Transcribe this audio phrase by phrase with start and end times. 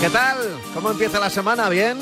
[0.00, 0.38] ¿Qué tal?
[0.72, 1.68] ¿Cómo empieza la semana?
[1.68, 1.98] ¿Bien?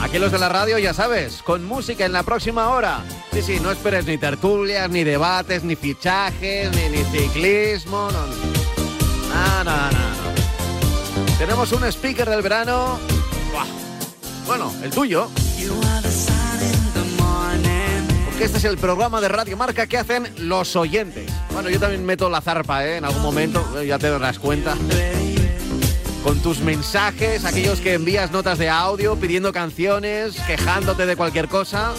[0.00, 3.04] Aquí los de la radio, ya sabes, con música en la próxima hora.
[3.34, 8.08] Sí, sí, no esperes ni tertulias, ni debates, ni fichajes, ni, ciclismo.
[8.10, 11.36] No, no, no, no.
[11.36, 12.98] Tenemos un speaker del verano.
[13.52, 13.66] Buah.
[14.46, 15.28] Bueno, el tuyo.
[18.24, 21.30] Porque este es el programa de Radio Marca que hacen los oyentes.
[21.52, 22.96] Bueno, yo también meto la zarpa, ¿eh?
[22.96, 24.74] En algún momento, ya te darás cuenta
[26.22, 31.92] con tus mensajes, aquellos que envías notas de audio pidiendo canciones, quejándote de cualquier cosa.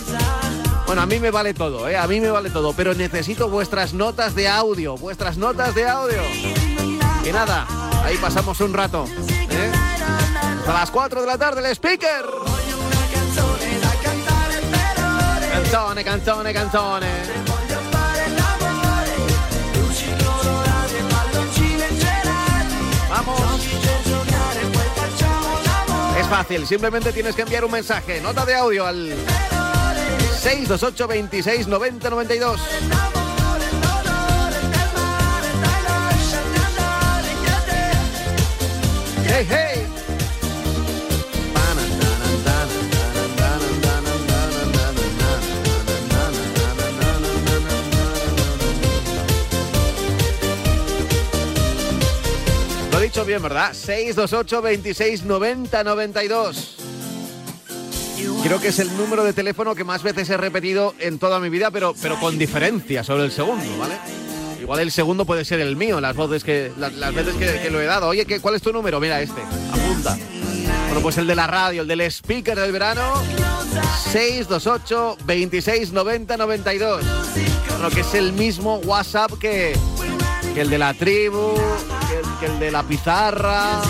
[0.86, 1.98] Bueno, a mí me vale todo, ¿eh?
[1.98, 6.22] A mí me vale todo, pero necesito vuestras notas de audio, vuestras notas de audio.
[7.26, 7.66] Y nada,
[8.04, 9.06] ahí pasamos un rato.
[9.08, 9.72] ¿eh?
[10.68, 12.26] Las 4 de la tarde, el speaker.
[15.52, 17.33] Canzone, canzone, canzone.
[26.24, 29.14] Es fácil, simplemente tienes que enviar un mensaje, nota de audio al
[30.42, 32.60] 628 26 90 92.
[39.28, 39.73] Hey, hey.
[53.26, 53.74] Bien, ¿verdad?
[53.74, 56.78] 628 26 90 92.
[58.44, 61.50] Creo que es el número de teléfono que más veces he repetido en toda mi
[61.50, 63.96] vida, pero, pero con diferencia sobre el segundo, ¿vale?
[64.62, 67.86] Igual el segundo puede ser el mío, las voces que las, veces que, lo he
[67.86, 68.08] dado.
[68.08, 69.00] Oye, ¿qué, ¿cuál es tu número?
[69.00, 70.18] Mira este, apunta.
[70.86, 73.22] Bueno, pues el de la radio, el del speaker del verano,
[74.12, 77.04] 628 26 90 92.
[77.70, 79.74] Bueno, que es el mismo WhatsApp que
[80.56, 81.56] el de la tribu,
[82.44, 83.82] que el, de la pizarra,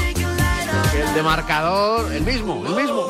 [0.92, 3.08] que el de marcador, el mismo, el mismo.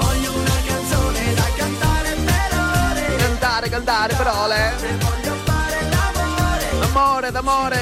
[3.20, 4.56] Cantare, cantare parole.
[6.80, 7.80] D'amore, d'amore.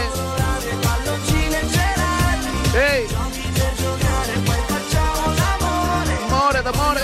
[2.73, 3.07] Ehi.
[6.19, 7.01] D'amore, d'amore.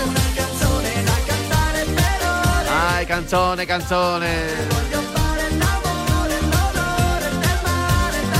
[2.96, 4.88] Ai, canzone, canzone.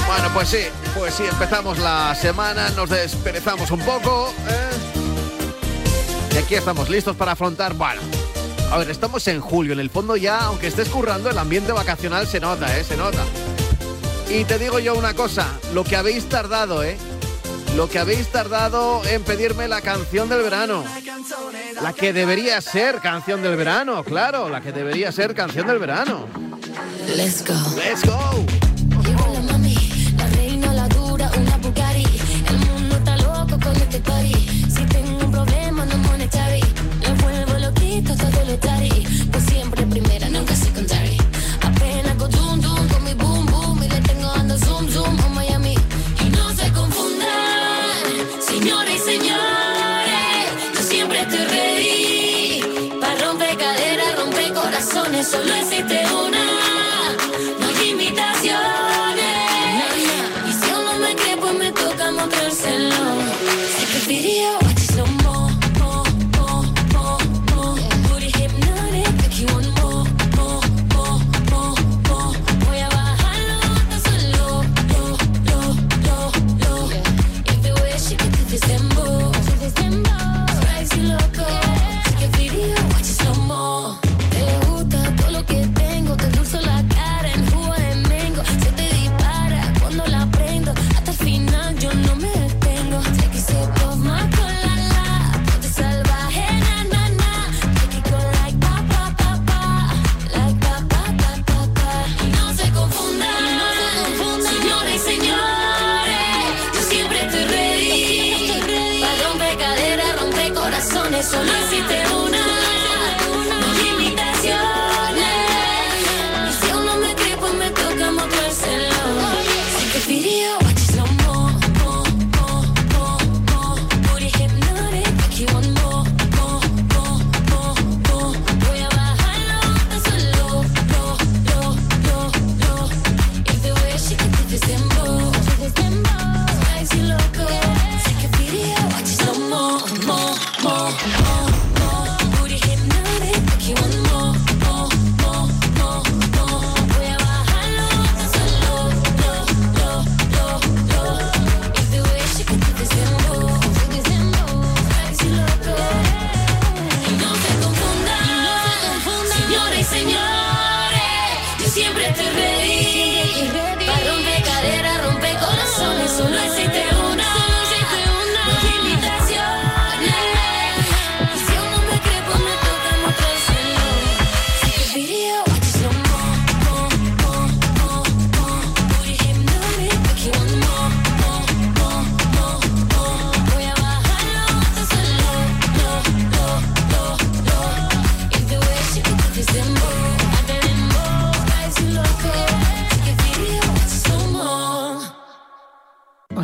[0.08, 0.64] Bueno, pues sí,
[0.98, 4.34] pues sí, empezamos la semana, nos desperezamos un poco.
[4.48, 4.70] ¿eh?
[6.34, 8.00] Y aquí estamos listos para afrontar, bueno,
[8.72, 12.26] a ver, estamos en julio, en el fondo ya, aunque estés currando, el ambiente vacacional
[12.26, 12.84] se nota, ¿eh?
[12.84, 13.24] Se nota.
[14.28, 16.98] Y te digo yo una cosa, lo que habéis tardado, ¿eh?
[17.76, 20.84] Lo que habéis tardado en pedirme la canción del verano.
[21.80, 26.26] La que debería ser canción del verano, claro, la que debería ser canción del verano.
[27.14, 27.54] Let's go.
[27.76, 28.67] Let's go.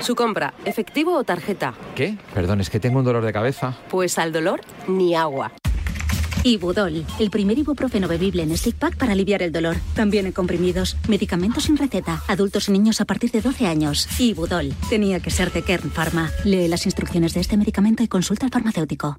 [0.00, 1.74] Su compra, efectivo o tarjeta.
[1.94, 2.18] ¿Qué?
[2.34, 3.76] Perdón, es que tengo un dolor de cabeza.
[3.88, 5.52] Pues al dolor, ni agua.
[6.44, 9.76] Ibudol, el primer ibuprofeno bebible en stick pack para aliviar el dolor.
[9.94, 14.08] También en comprimidos, medicamentos sin receta, adultos y niños a partir de 12 años.
[14.18, 16.32] Ibudol, tenía que ser de Kern Pharma.
[16.44, 19.18] Lee las instrucciones de este medicamento y consulta al farmacéutico.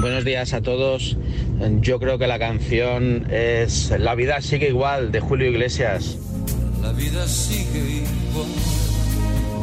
[0.00, 1.16] Buenos días a todos.
[1.80, 6.16] Yo creo que la canción es La vida sigue igual de Julio Iglesias.
[6.82, 8.48] La vida sigue igual.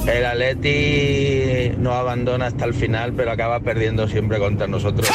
[0.08, 5.08] El Atleti no abandona hasta el final, pero acaba perdiendo siempre contra nosotros.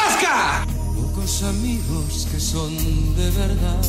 [0.95, 2.75] Pocos amigos que son
[3.15, 3.81] de verdad.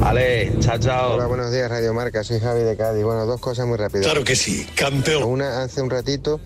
[0.00, 1.14] Vale, chao, chao.
[1.14, 2.22] Hola, buenos días, Radio Marca.
[2.22, 3.02] Soy Javi de Cádiz.
[3.02, 4.06] Bueno, dos cosas muy rápidas.
[4.06, 5.24] Claro que sí, campeón.
[5.24, 6.40] Una, hace un ratito,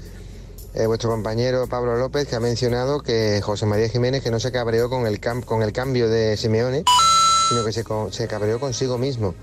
[0.75, 4.53] eh, vuestro compañero Pablo López, que ha mencionado que José María Jiménez, que no se
[4.53, 6.85] cabreó con el, cam- con el cambio de Simeone,
[7.49, 9.35] sino que se, co- se cabreó consigo mismo.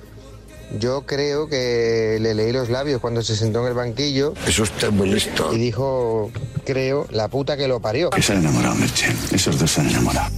[0.79, 4.33] Yo creo que le leí los labios cuando se sentó en el banquillo.
[4.45, 5.53] Eso está muy listo.
[5.53, 6.29] Y dijo,
[6.65, 8.09] creo, la puta que lo parió.
[8.09, 9.07] Que se han enamorado, Merche.
[9.31, 10.29] Esos dos se han enamorado.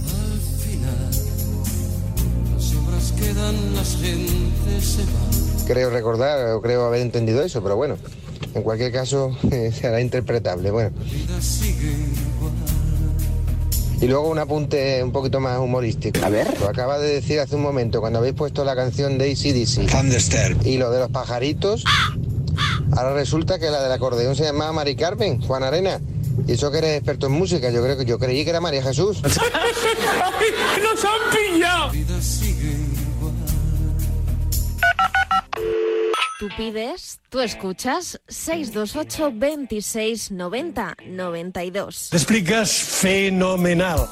[2.54, 5.66] Las obras quedan, las gentes se van.
[5.66, 7.96] Creo recordar o creo haber entendido eso, pero bueno,
[8.54, 9.36] en cualquier caso
[9.72, 10.70] será interpretable.
[10.70, 10.90] Bueno.
[14.00, 16.24] Y luego un apunte un poquito más humorístico.
[16.24, 16.58] A ver.
[16.58, 19.90] Lo acaba de decir hace un momento, cuando habéis puesto la canción de ACDC.
[19.90, 20.66] Thunderstep.
[20.66, 21.84] Y lo de los pajaritos.
[22.96, 26.00] Ahora resulta que la del acordeón se llamaba Mari Carmen, Juan Arena.
[26.46, 28.82] Y eso que eres experto en música, yo creo que yo creí que era María
[28.82, 29.22] Jesús.
[30.82, 31.92] ¡Nos han pillado!
[36.40, 42.08] Tú pides, tú escuchas 628 26 90 92.
[42.08, 44.08] Te explicas fenomenal.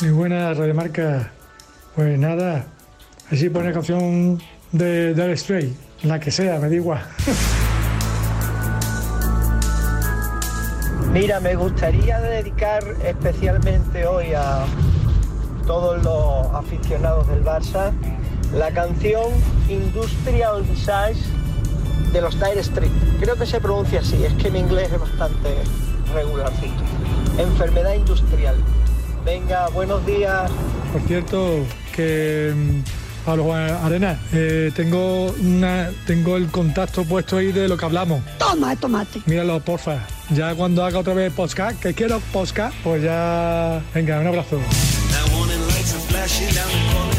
[0.00, 1.30] Muy buena Radiomarca.
[1.94, 2.66] Pues nada,
[3.30, 5.72] así pone canción de Dire Stray,
[6.02, 7.06] la que sea, me da igual.
[11.12, 14.66] Mira, me gustaría dedicar especialmente hoy a
[15.66, 17.92] todos los aficionados del Barça
[18.54, 19.24] la canción
[19.68, 21.20] Industrial Visage
[22.12, 22.90] de los Dire Street.
[23.20, 25.54] Creo que se pronuncia así, es que mi inglés es bastante
[26.14, 26.82] regularcito.
[27.38, 28.56] Enfermedad industrial.
[29.24, 30.50] Venga, buenos días.
[30.92, 31.64] Por cierto,
[31.94, 37.76] que mm, Pablo Juan Arena, eh, tengo una, tengo el contacto puesto ahí de lo
[37.76, 38.20] que hablamos.
[38.38, 39.22] Toma, tomate.
[39.26, 40.06] Míralo, porfa.
[40.30, 43.80] Ya cuando haga otra vez podcast, que quiero podcast, pues ya.
[43.94, 44.58] Venga, un abrazo.
[46.32, 47.11] crashing down the corner.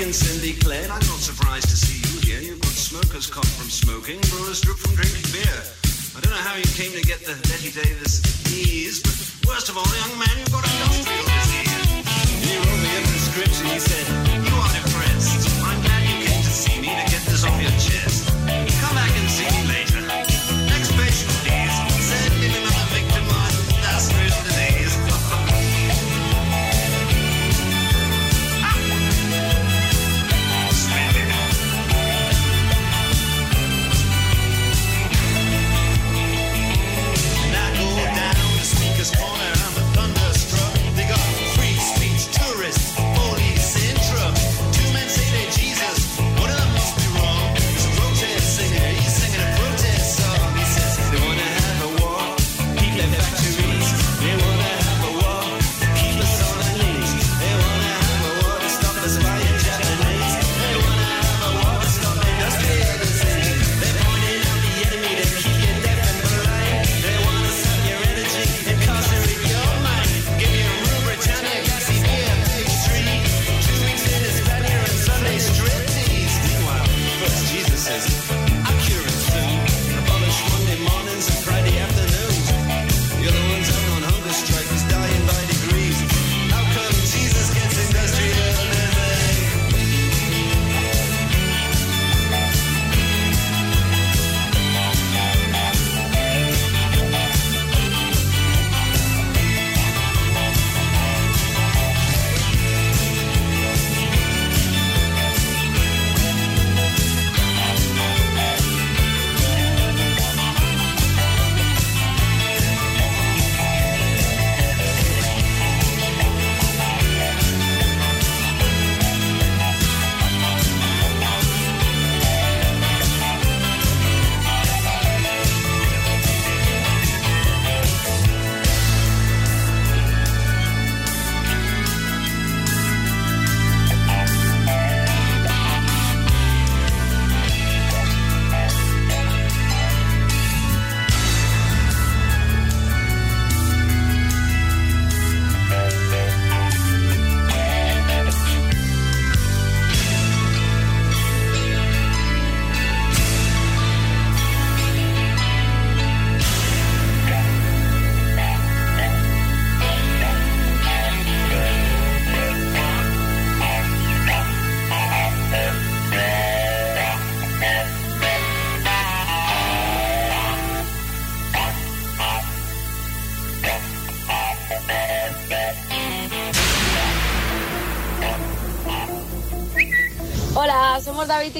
[0.00, 2.40] And Cindy Clay, I'm not surprised to see you here.
[2.40, 5.62] You've got smoker's cough from smoking, brewer's droop from drinking beer.
[6.16, 8.20] I don't know how you came to get the Betty Davis
[8.52, 12.04] ease, but worst of all, young man, you've got industrial disease.
[12.42, 14.33] He wrote me a prescription, he said.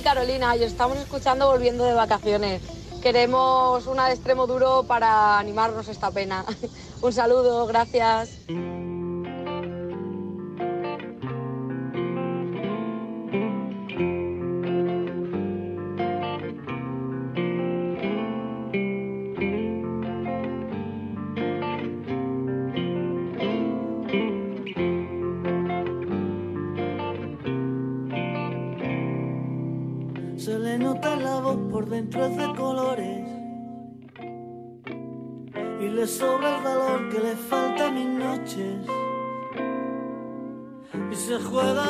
[0.05, 2.63] Carolina y os estamos escuchando volviendo de vacaciones.
[3.03, 6.45] Queremos una de extremo duro para animarnos esta pena.
[7.03, 8.39] Un saludo, gracias.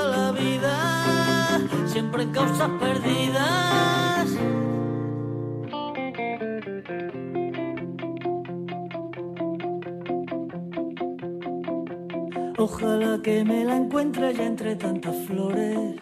[0.03, 4.29] La vida siempre en causas perdidas.
[12.59, 15.97] Ojalá que me la encuentre ya entre tantas flores.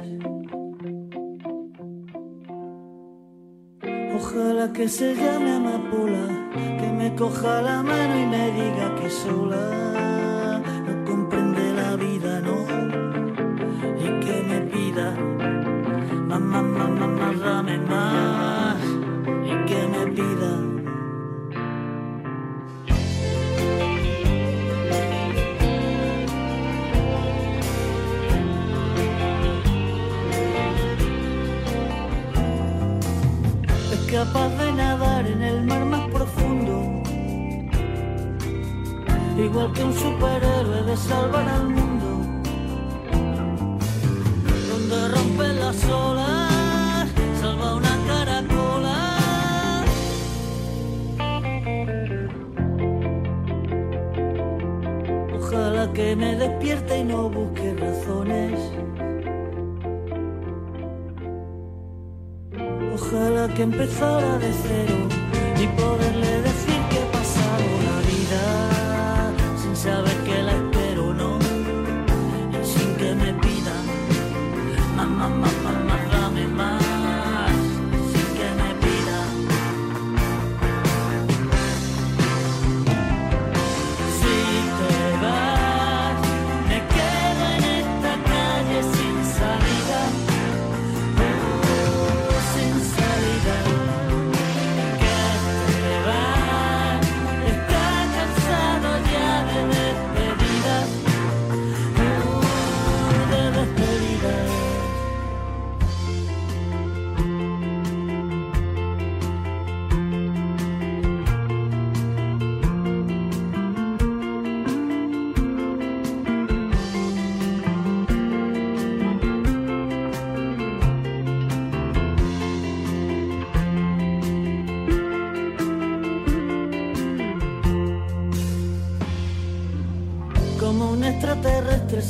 [4.15, 9.92] Ojalá que se llame amapola, que me coja la mano y me diga que sola
[17.73, 18.77] dame más,
[19.67, 20.53] que me pida.
[33.93, 37.03] es capaz de nadar en el mar más profundo,
[39.39, 41.82] igual que un superhéroe de salvar al mundo,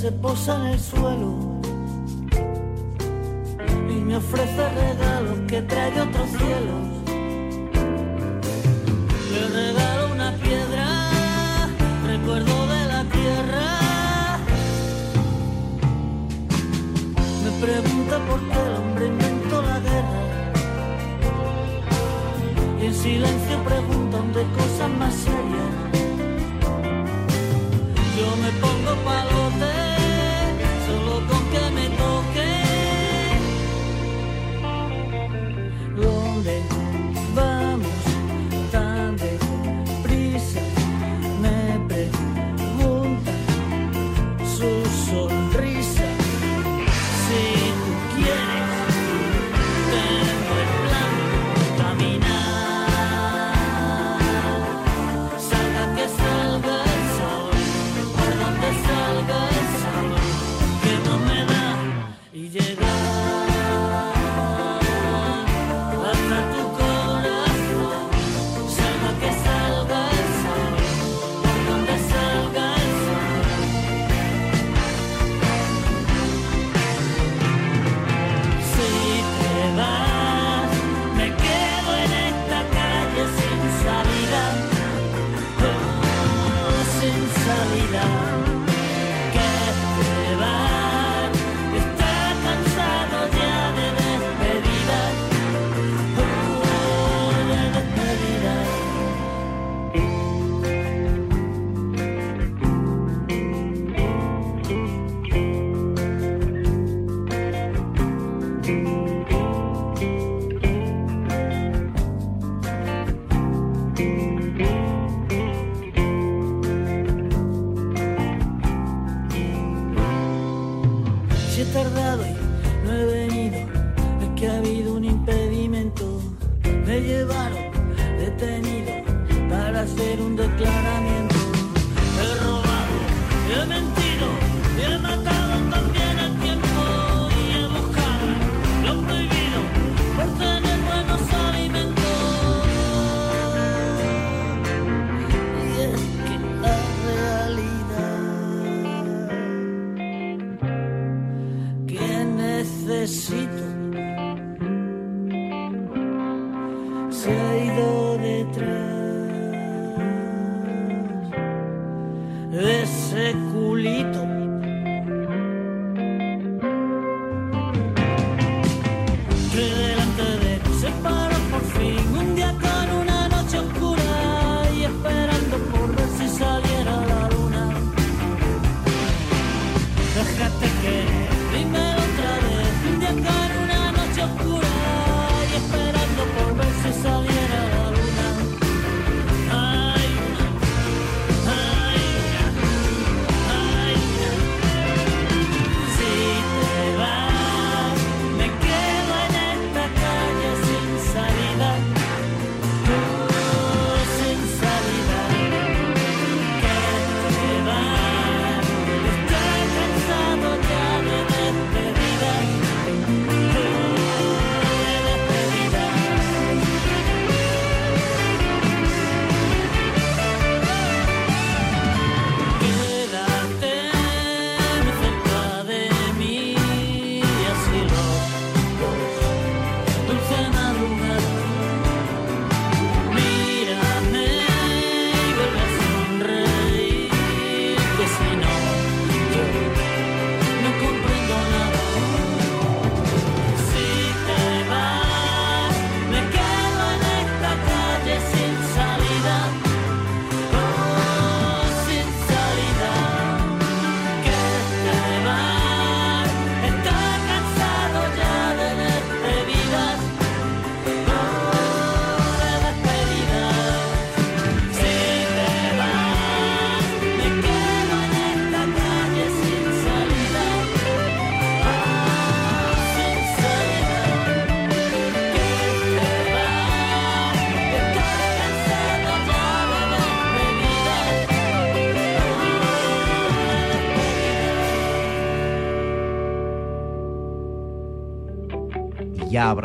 [0.02, 1.51] se posa en el suelo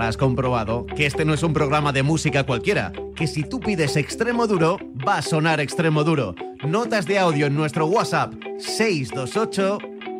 [0.07, 3.97] habrás comprobado que este no es un programa de música cualquiera, que si tú pides
[3.97, 6.33] extremo duro, va a sonar extremo duro.
[6.65, 9.79] Notas de audio en nuestro WhatsApp 628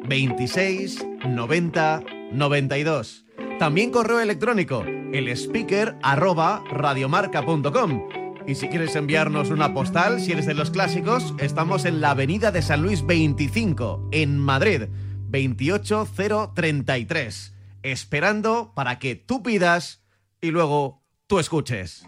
[0.10, 3.26] 26 90 92.
[3.60, 8.10] También correo electrónico, el speaker arroba radiomarca.com.
[8.46, 12.52] Y si quieres enviarnos una postal, si eres de los clásicos, estamos en la avenida
[12.52, 14.88] de San Luis 25, en Madrid,
[15.30, 20.04] 28033, esperando para que tú pidas
[20.42, 22.06] y luego tú escuches.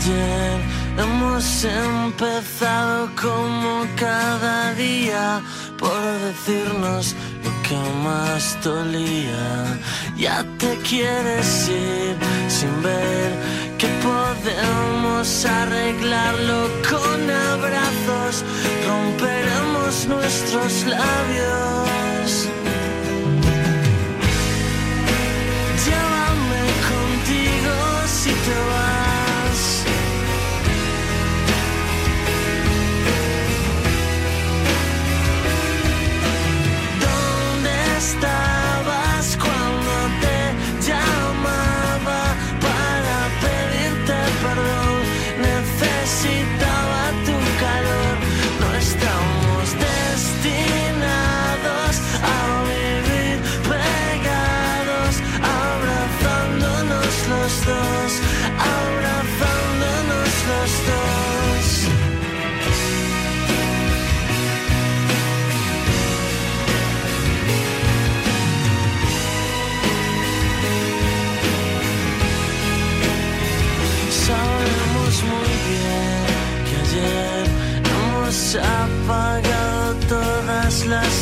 [0.00, 0.60] Ayer
[0.96, 5.42] hemos empezado como cada día
[5.78, 7.14] por decirnos
[7.70, 9.78] que más dolía.
[10.16, 12.16] Ya te quieres ir
[12.48, 13.30] sin ver
[13.78, 18.44] que podemos arreglarlo con abrazos.
[18.88, 22.48] Romperemos nuestros labios.
[25.84, 27.74] Llévame contigo
[28.18, 28.89] si te vas.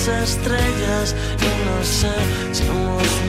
[0.08, 2.12] Estrellas y no sé
[2.52, 3.27] si hemos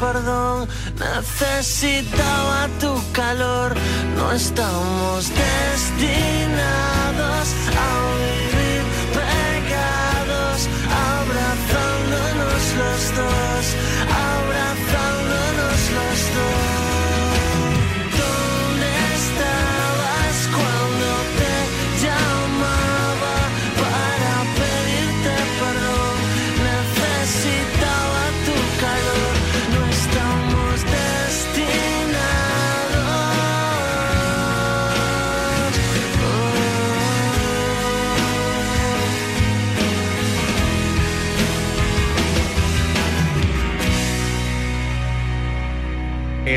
[0.00, 0.66] perdón?
[0.98, 3.74] Necesitaba tu calor.
[4.16, 6.66] No estamos destinados
[7.84, 7.90] a
[8.24, 8.82] vivir
[9.20, 10.58] pegados,
[11.14, 13.64] abrazándonos los dos,
[14.08, 16.79] abrazándonos los dos.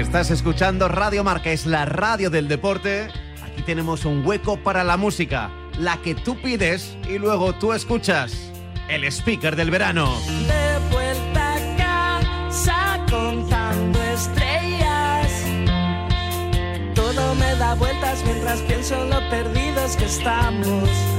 [0.04, 3.08] Estás escuchando Radio Marca, es la radio del deporte.
[3.42, 8.52] Aquí tenemos un hueco para la música, la que tú pides y luego tú escuchas.
[8.90, 10.14] El speaker del verano.
[10.28, 15.32] De vuelta a casa contando estrellas.
[16.94, 21.13] Todo me da vueltas mientras pienso en lo perdidos que estamos.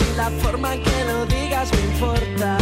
[0.00, 2.58] Y la forma en que lo digas me importa.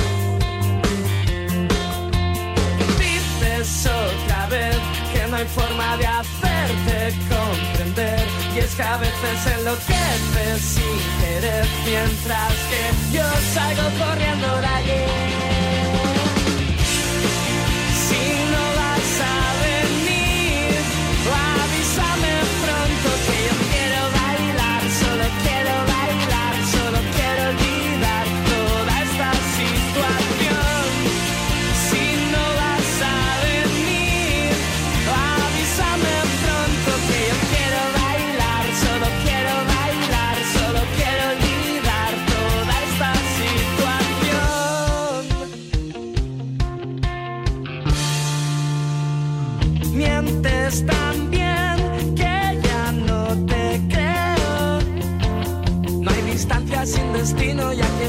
[2.99, 4.77] Dices otra vez
[5.13, 11.67] que no hay forma de hacerte comprender Y es que a veces enloqueces sin querer
[11.85, 15.54] mientras que yo salgo corriendo de allí.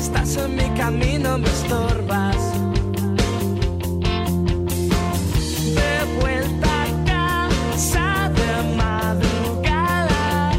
[0.06, 2.38] Estás en mi camino, me estorbas.
[5.80, 8.08] De vuelta a casa
[8.40, 10.52] de madrugada.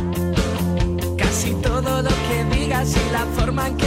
[1.16, 3.85] Casi todo lo que digas y la forma en que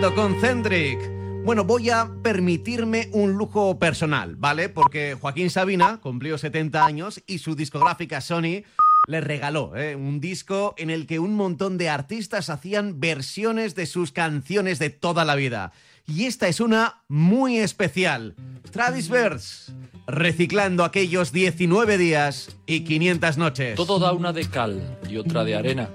[0.00, 1.10] con Centric.
[1.44, 4.68] Bueno, voy a permitirme un lujo personal, ¿vale?
[4.68, 8.62] Porque Joaquín Sabina cumplió 70 años y su discográfica Sony
[9.08, 9.96] le regaló ¿eh?
[9.96, 14.90] un disco en el que un montón de artistas hacían versiones de sus canciones de
[14.90, 15.72] toda la vida.
[16.06, 18.36] Y esta es una muy especial.
[18.70, 19.72] Travis Verse,
[20.06, 23.74] reciclando aquellos 19 días y 500 noches.
[23.74, 25.90] Todo da una de cal y otra de arena.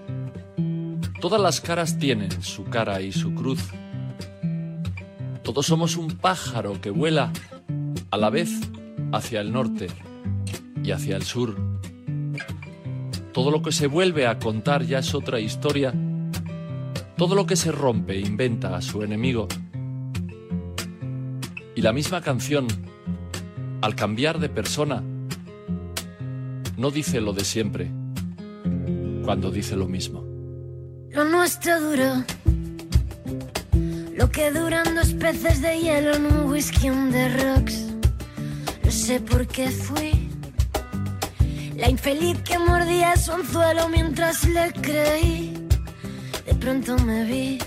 [1.21, 3.61] Todas las caras tienen su cara y su cruz.
[5.43, 7.31] Todos somos un pájaro que vuela
[8.11, 8.49] a la vez
[9.11, 9.87] hacia el norte
[10.83, 11.55] y hacia el sur.
[13.33, 15.93] Todo lo que se vuelve a contar ya es otra historia.
[17.17, 19.47] Todo lo que se rompe inventa a su enemigo.
[21.75, 22.67] Y la misma canción,
[23.81, 25.03] al cambiar de persona,
[26.77, 27.91] no dice lo de siempre
[29.23, 30.23] cuando dice lo mismo.
[31.11, 32.23] Lo nuestro duró.
[34.15, 37.73] Lo que duran dos peces de hielo en un whisky on the rocks.
[38.83, 40.29] No sé por qué fui.
[41.75, 45.67] La infeliz que mordía su anzuelo mientras le creí.
[46.45, 47.57] De pronto me vi.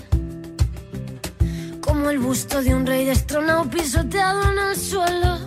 [1.81, 5.37] Como el busto de un rey destronado pisoteado en el suelo.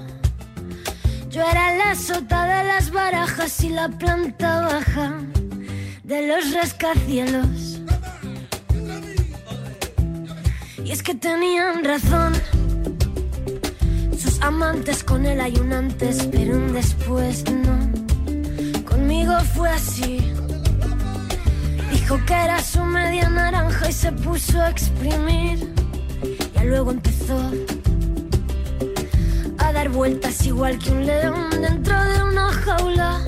[1.31, 5.15] Yo era la sota de las barajas y la planta baja
[6.05, 7.70] de los rascacielos.
[10.91, 12.33] Y es que tenían razón.
[14.19, 17.79] Sus amantes con él hay un antes, pero un después no.
[18.85, 20.19] Conmigo fue así.
[21.93, 25.73] Dijo que era su media naranja y se puso a exprimir.
[26.57, 27.39] Ya luego empezó
[29.59, 33.21] a dar vueltas igual que un león dentro de una jaula.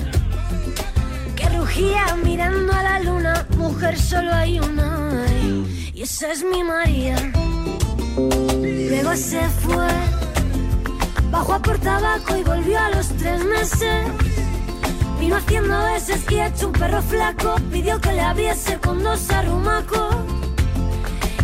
[1.37, 3.47] Que rugía mirando a la luna.
[3.55, 5.03] Mujer, solo hay una.
[6.03, 7.15] Esa es mi María.
[8.17, 9.87] Luego se fue,
[11.31, 14.11] bajó a por tabaco y volvió a los tres meses.
[15.17, 17.55] Vino haciendo veces y hecho un perro flaco.
[17.71, 20.15] Pidió que le abriese con dos arrumacos.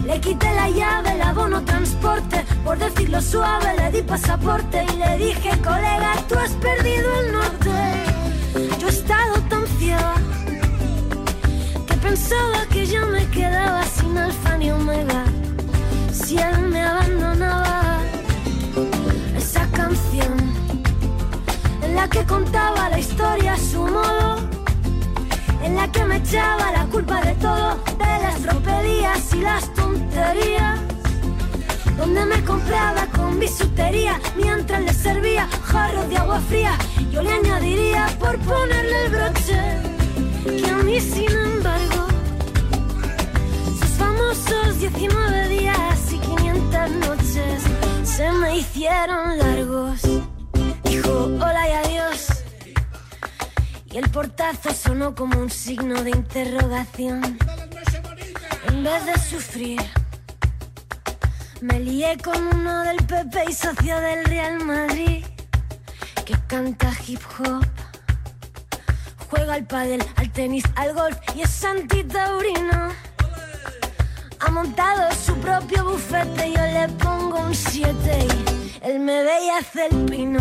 [0.05, 2.43] Le quité la llave, el abono transporte.
[2.65, 8.77] Por decirlo suave, le di pasaporte y le dije, colega, tú has perdido el norte.
[8.77, 10.15] Yo he estado tan ciega
[11.87, 15.23] que pensaba que yo me quedaba sin alfa ni omega.
[16.11, 18.01] Si él me abandonaba,
[19.37, 20.37] esa canción
[21.83, 24.37] en la que contaba la historia a su modo,
[25.63, 30.79] en la que me echaba la culpa de todo, de las tropelías y las tonterías
[31.97, 36.77] donde me compraba con bisutería mientras le servía jarros de agua fría.
[37.11, 39.61] Yo le añadiría por ponerle el broche
[40.45, 41.78] que a mí, sin embargo,
[44.49, 47.63] famosos 19 días y 500 noches
[48.03, 50.01] se me hicieron largos.
[50.83, 52.27] Dijo hola y adiós.
[53.91, 57.37] Y el portazo sonó como un signo de interrogación.
[58.67, 59.81] En vez de sufrir.
[61.61, 65.25] Me lié con uno del PP y socio del Real Madrid
[66.25, 67.65] que canta hip hop.
[69.29, 73.08] Juega al pádel, al tenis, al golf y es antitaurino.
[74.41, 79.49] Ha montado su propio bufete, yo le pongo un 7 y él me ve y
[79.49, 80.39] hace el pino.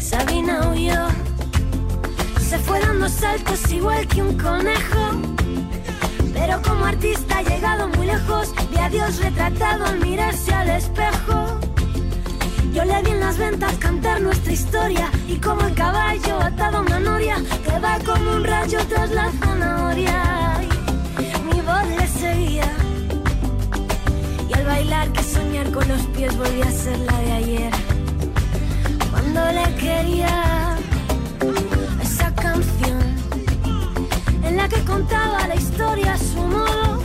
[0.00, 1.08] Sabina huyó,
[2.40, 5.10] se fue dando saltos igual que un conejo.
[6.32, 11.58] Pero como artista ha llegado muy lejos, vi a Dios retratado al mirarse al espejo.
[12.72, 16.80] Yo le vi en las ventas cantar nuestra historia y como el caballo atado a
[16.82, 18.78] una noria que va como un rayo
[26.44, 27.70] los pies volvía a ser la de ayer.
[29.10, 30.76] Cuando le quería
[32.02, 33.00] esa canción
[34.42, 37.02] en la que contaba la historia a su modo,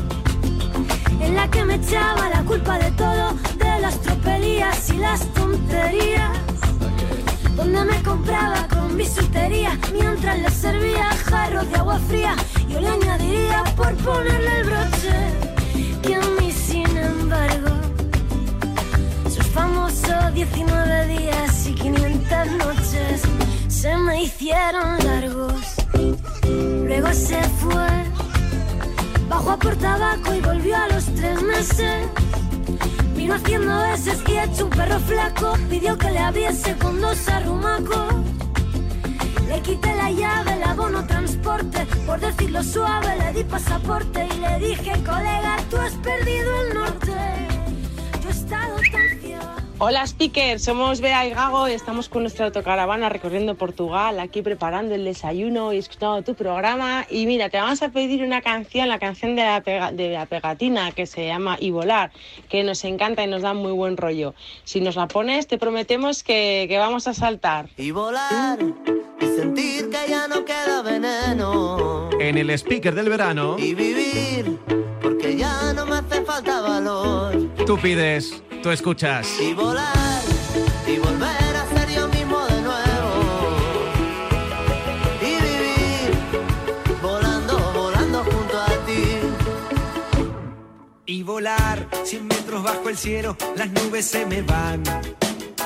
[1.21, 6.37] en la que me echaba la culpa de todo, de las tropelías y las tonterías,
[7.55, 12.35] donde me compraba con bisutería mientras le servía jarros de agua fría.
[12.67, 15.15] Yo le añadiría por ponerle el broche
[16.03, 17.88] que a mí, sin embargo,
[19.49, 23.21] sus famosos 19 días y 500 noches
[23.67, 25.53] se me hicieron largos.
[26.85, 27.87] Luego se fue,
[29.27, 32.07] bajó a por tabaco y volvió a los tres meses.
[33.15, 38.13] Vino haciendo veces y hecho un perro flaco, pidió que le abriese con dos arrumacos.
[39.47, 44.59] Le quité la llave, el abono transporte, por decirlo suave le di pasaporte y le
[44.59, 47.48] dije, colega, tú has perdido el norte.
[49.81, 54.93] Hola speaker, somos Bea y Gago y estamos con nuestra autocaravana recorriendo Portugal, aquí preparando
[54.93, 57.05] el desayuno y escuchando tu programa.
[57.09, 60.25] Y mira, te vamos a pedir una canción, la canción de la, pega- de la
[60.25, 62.11] pegatina que se llama Y volar,
[62.49, 64.35] que nos encanta y nos da muy buen rollo.
[64.65, 67.69] Si nos la pones, te prometemos que, que vamos a saltar.
[67.77, 68.59] Y volar
[69.21, 72.09] y sentir que ya no queda veneno.
[72.19, 74.59] En el speaker del verano, Y vivir
[75.09, 77.33] porque ya no me hace falta valor.
[77.65, 79.27] tú pides, tú escuchas.
[79.39, 80.21] Y volar
[80.85, 83.11] y volver a ser yo mismo de nuevo.
[85.21, 86.11] Y vivir
[87.01, 89.03] volando, volando junto a ti.
[91.07, 94.83] Y volar 100 metros bajo el cielo, las nubes se me van.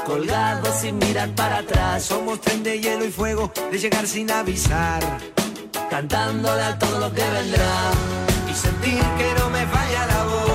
[0.06, 2.04] Colgado sin mirar para atrás.
[2.04, 5.02] Somos tren de hielo y fuego, de llegar sin avisar.
[5.90, 8.23] Cantándole a todo lo que vendrá.
[8.54, 10.53] Sentir que no me falla la voz.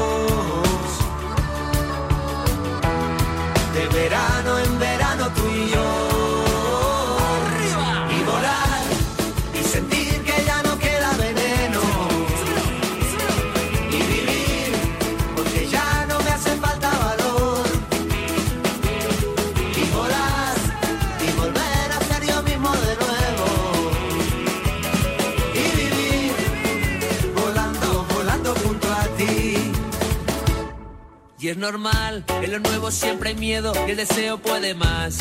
[31.48, 35.20] Y es normal, en lo nuevo siempre hay miedo y el deseo puede más.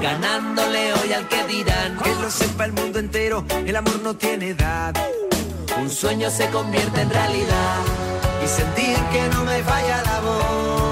[0.00, 1.98] Ganándole hoy al que dirán.
[1.98, 4.94] Que lo sepa el mundo entero, el amor no tiene edad.
[5.80, 7.76] Un sueño se convierte en realidad.
[8.44, 10.91] Y sentir que no me falla la voz.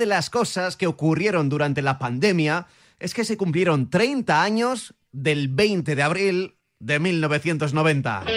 [0.00, 2.66] De las cosas que ocurrieron durante la pandemia
[2.98, 8.24] es que se cumplieron 30 años del 20 de abril de 1990.
[8.24, 8.32] 20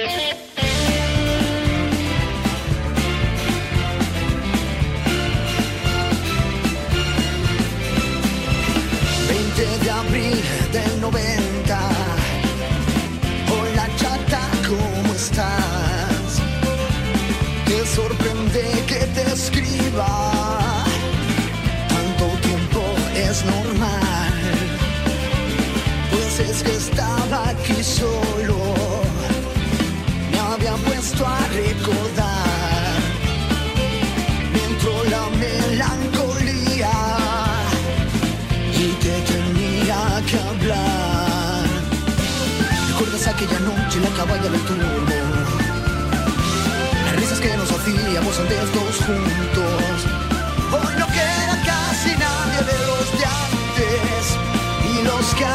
[9.83, 10.41] de abril
[10.73, 11.79] del 90.
[13.57, 16.41] Hola chata, ¿cómo estás?
[17.65, 20.22] Te sorprende que te escriba.
[31.03, 33.01] Puesto a recordar.
[34.53, 36.91] Me entró la melancolía
[38.71, 39.99] y te tenía
[40.29, 41.65] que hablar.
[42.87, 45.19] ¿Recuerdas aquella noche en la caballa del turbo?
[47.05, 49.97] Las risas que nos hacíamos antes todos juntos.
[50.71, 54.23] Hoy no queda casi nadie de los de antes
[54.89, 55.45] y los que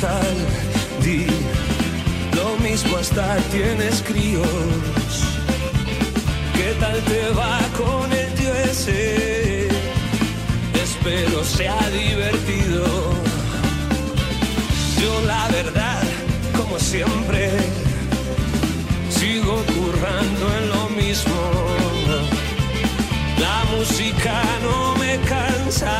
[0.00, 0.36] tal?
[1.02, 1.26] Di
[2.36, 5.08] lo mismo hasta tienes críos.
[6.56, 8.54] ¿Qué tal te va con el tío?
[10.74, 12.86] Espero sea divertido.
[15.00, 16.02] Yo la verdad,
[16.56, 17.50] como siempre,
[19.10, 21.40] sigo currando en lo mismo.
[23.38, 25.98] La música no me cansa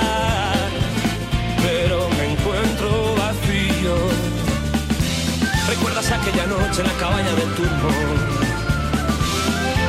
[5.99, 7.89] ¿Recuerdas aquella noche en la cabaña del turbo?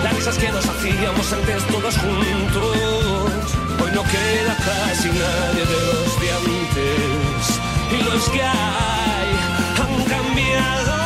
[0.04, 2.78] Las risas que nos hacíamos antes todos juntos.
[3.80, 7.60] Hoy no queda casi nadie de los de antes.
[7.92, 9.30] Y los que hay
[9.84, 10.99] han cambiado,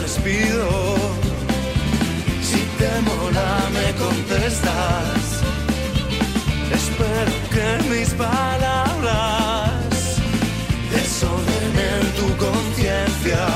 [0.00, 0.68] despido.
[2.42, 5.20] Si te mola, me contestas.
[6.78, 9.72] Espero que mis palabras
[10.90, 13.46] desordenen tu conciencia.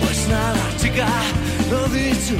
[0.00, 1.08] Pues nada, chica,
[1.70, 2.36] lo dicho.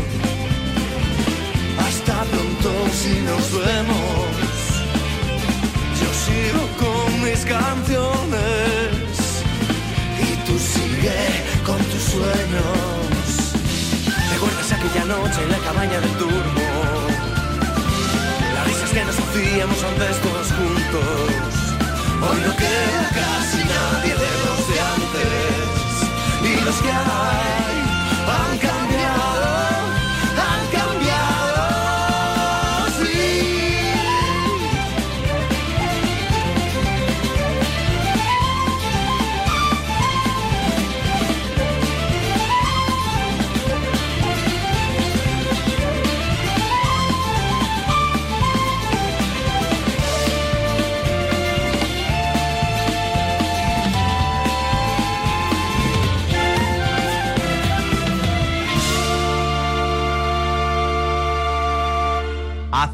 [14.89, 16.63] Aquella noche en la cabaña del turbo?
[18.55, 21.05] Las risas que nos hacíamos antes todos juntos.
[22.23, 25.91] Hoy no queda casi nadie de los de antes.
[26.43, 27.79] Y los que hay
[28.37, 28.59] han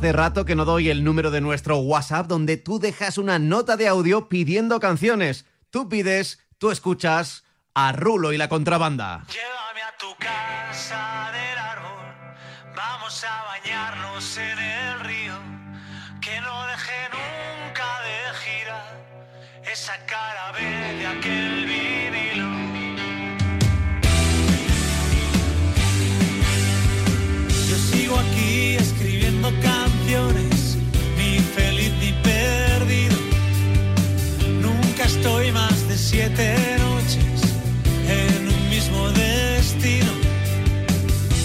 [0.04, 3.78] Hace rato que no doy el número de nuestro WhatsApp donde tú dejas una nota
[3.78, 5.46] de audio pidiendo canciones.
[5.70, 7.42] Tú pides, tú escuchas
[7.72, 9.24] a Rulo y la contrabanda.
[9.28, 12.04] Llévame a tu casa del árbol,
[12.76, 15.38] vamos a bañarnos en el río,
[16.20, 19.06] que no deje nunca de girar
[19.72, 22.50] esa cara verde aquel vinilo.
[27.48, 28.43] Yo sigo aquí
[30.04, 30.76] canciones,
[31.16, 33.16] ni feliz ni perdido.
[34.60, 37.40] Nunca estoy más de siete noches
[38.08, 40.12] en un mismo destino.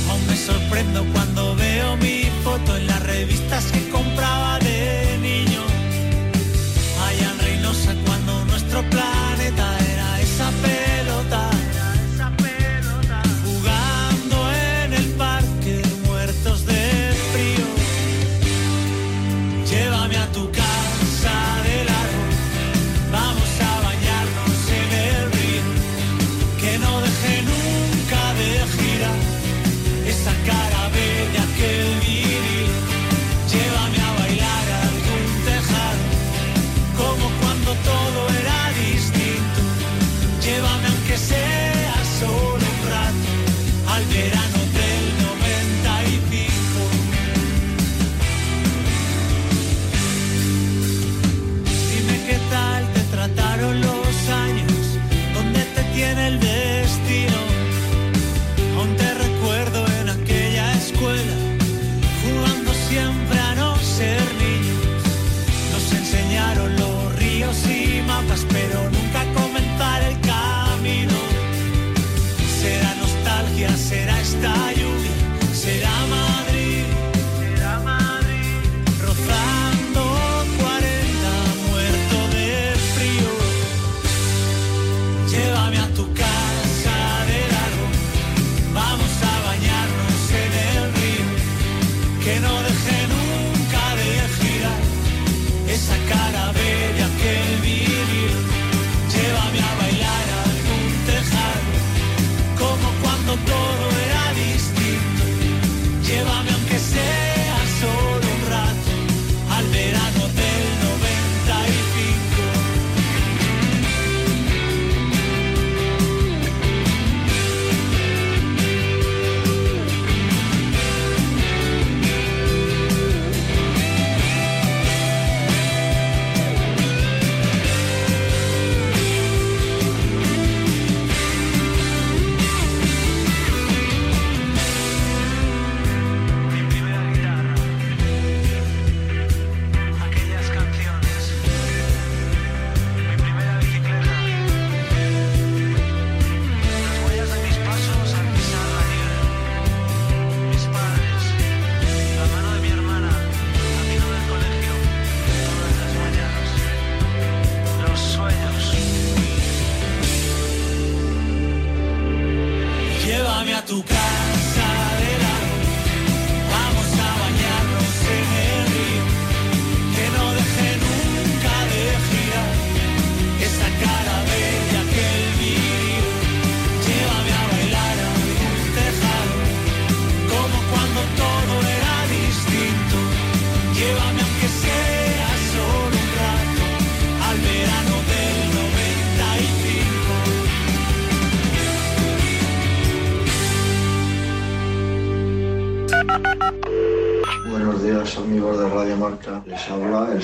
[0.10, 4.79] Aún me sorprendo cuando veo mi foto en las revistas que compraba de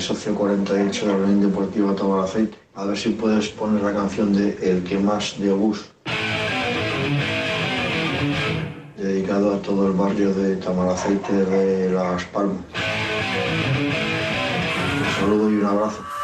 [0.06, 2.56] socio 48 de la Unión Deportiva Tomar Aceite.
[2.76, 5.84] A ver si puedes poner la canción de El que más de Obús.
[8.96, 12.58] Dedicado a todo el barrio de Tamaraceite de Las Palmas.
[15.00, 16.15] Un saludo y un abrazo.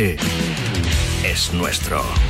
[0.00, 0.16] Deporte
[1.24, 2.29] es nuestro.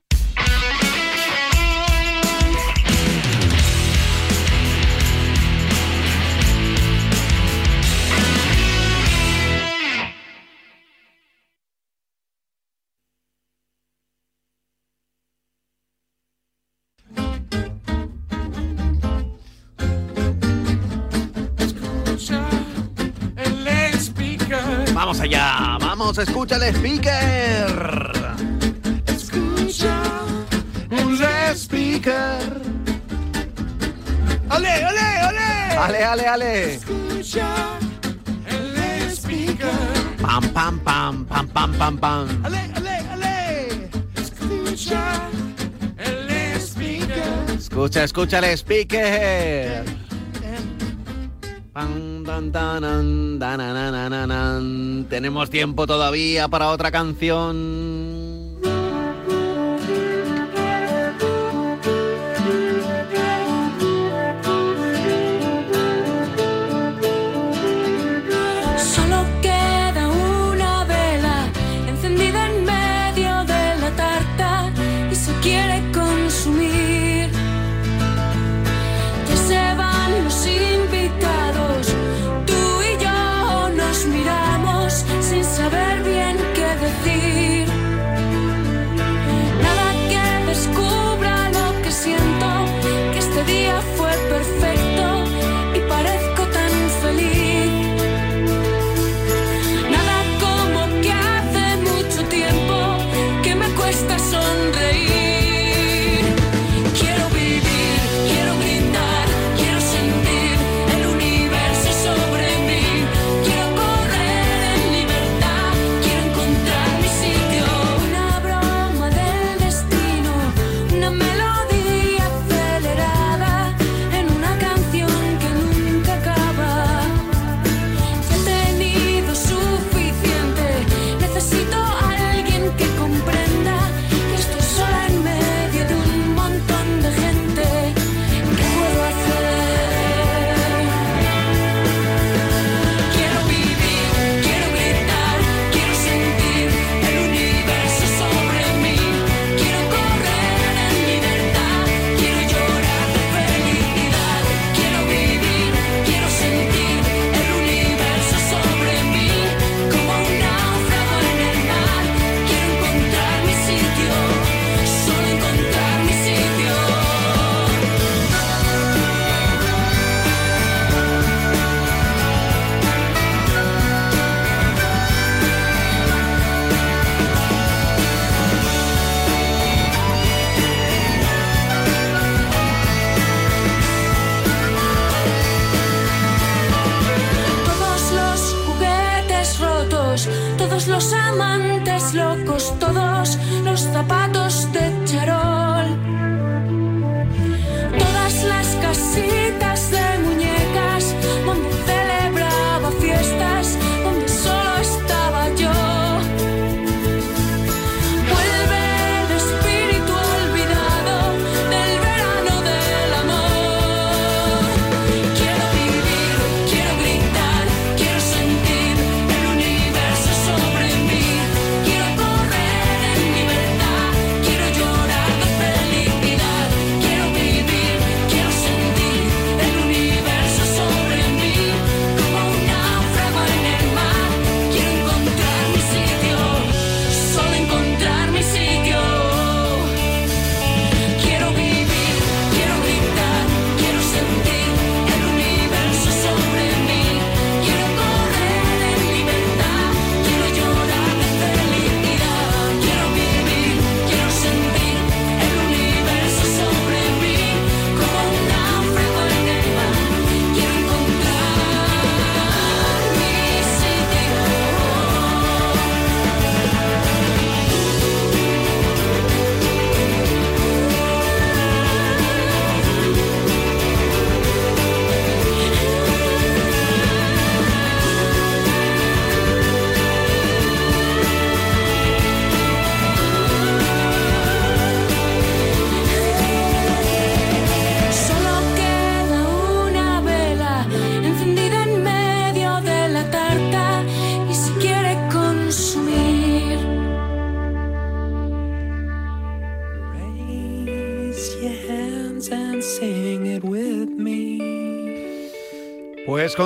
[25.01, 28.03] Vamos allá, vamos, escucha el speaker.
[29.07, 29.99] Escucha
[30.91, 32.61] el speaker.
[34.47, 35.77] ¡Ale, ale, ale!
[35.79, 36.75] Ale, ale, ale.
[36.75, 37.49] Escucha
[38.45, 39.71] el speaker.
[40.21, 42.45] Pam, pam, pam, pam, pam, pam, pam.
[42.45, 43.89] Ale, ale, ale.
[44.13, 45.27] Escucha
[45.97, 47.57] el speaker.
[47.57, 49.83] Escucha, escucha el speaker.
[51.73, 52.10] Pam,
[55.09, 57.90] Tenemos tiempo todavía para otra canción.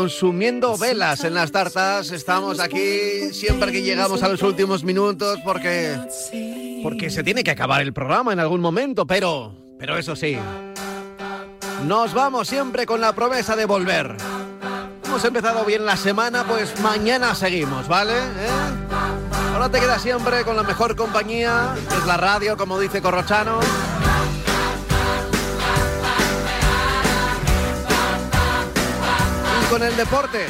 [0.05, 2.11] consumiendo velas en las tartas.
[2.11, 5.97] Estamos aquí siempre que llegamos a los últimos minutos porque
[6.83, 10.37] porque se tiene que acabar el programa en algún momento, pero pero eso sí.
[11.87, 14.15] Nos vamos siempre con la promesa de volver.
[15.07, 18.13] Hemos empezado bien la semana, pues mañana seguimos, ¿vale?
[18.13, 19.53] ¿Eh?
[19.53, 23.59] Ahora te quedas siempre con la mejor compañía, que es la radio, como dice Corrochano.
[29.69, 30.45] con el deporte.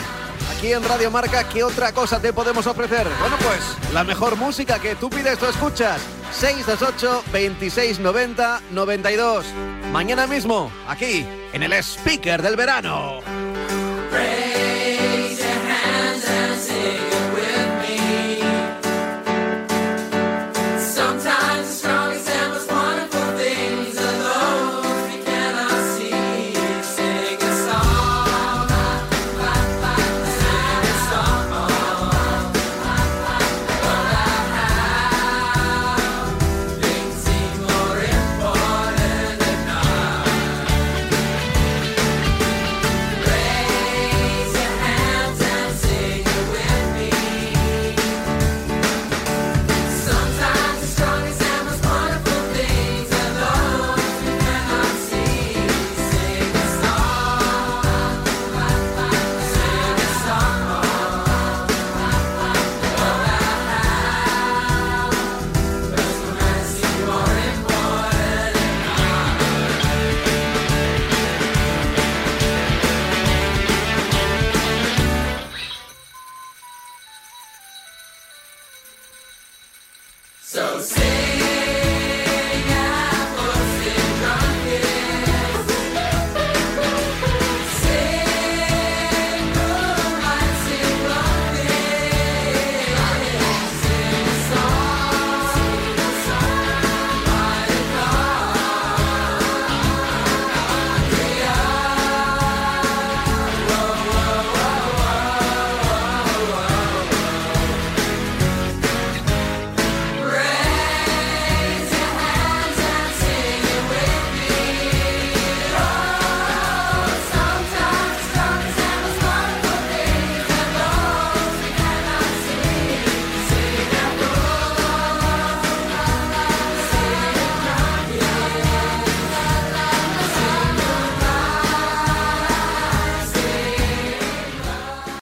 [0.58, 3.08] Aquí en Radio Marca, ¿qué otra cosa te podemos ofrecer?
[3.20, 6.02] Bueno, pues la mejor música que tú pides, tú escuchas.
[6.32, 9.46] 628 2690 92.
[9.92, 13.45] Mañana mismo, aquí, en el Speaker del Verano.